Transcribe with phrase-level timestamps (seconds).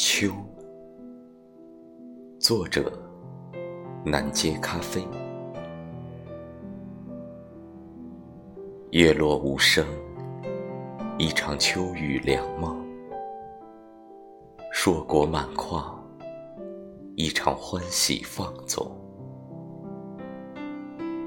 [0.00, 0.30] 秋，
[2.38, 2.92] 作者：
[4.04, 5.02] 南街咖啡。
[8.92, 9.84] 叶落无声，
[11.18, 12.76] 一场秋雨凉梦；
[14.72, 16.00] 硕果满眶，
[17.16, 18.88] 一场欢喜放纵。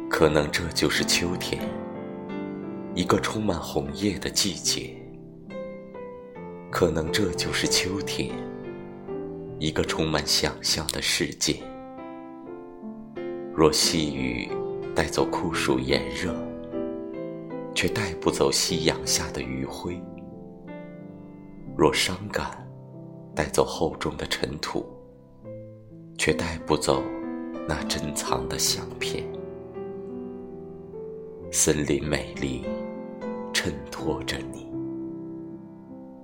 [0.10, 1.62] 可能这就是秋天，
[2.96, 4.96] 一个充满红叶的季节。
[6.72, 8.34] 可能这就是秋天，
[9.62, 11.58] 一个充满想象的世界。
[13.54, 14.50] 若细雨
[14.96, 16.34] 带走酷暑炎热，
[17.76, 20.02] 却带不走夕阳下的余晖；
[21.78, 22.68] 若伤感
[23.36, 24.84] 带走厚重的尘土，
[26.18, 27.04] 却带不走
[27.68, 29.24] 那珍藏的相片。
[31.52, 32.64] 森林美丽，
[33.54, 34.66] 衬托着你。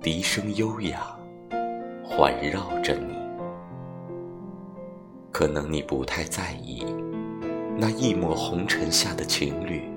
[0.02, 1.00] 笛声悠扬，
[2.02, 3.27] 环绕着你。
[5.38, 6.84] 可能你不太在意
[7.76, 9.88] 那一抹红尘下的情侣，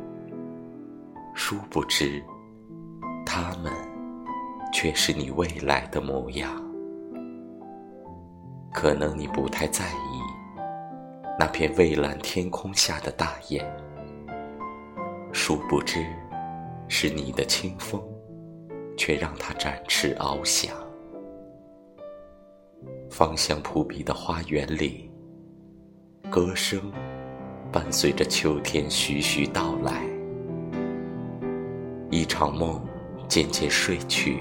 [1.34, 2.24] 殊不知，
[3.26, 3.74] 他们
[4.72, 6.64] 却是你未来的模样。
[8.72, 10.22] 可能你不太在意
[11.40, 13.66] 那片蔚蓝天空下的大雁，
[15.34, 16.06] 殊不知，
[16.88, 18.00] 是你的清风。
[18.96, 20.72] 却让它展翅翱翔。
[23.10, 25.11] 芳香扑鼻的花园里，
[26.32, 26.80] 歌声
[27.74, 30.02] 伴随着秋天徐徐到来。
[32.10, 32.82] 一场梦
[33.28, 34.38] 渐渐睡去，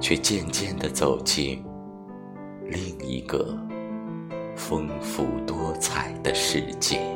[0.00, 1.64] 却渐渐地走进
[2.64, 3.56] 另一个
[4.56, 7.15] 丰富多彩的世界。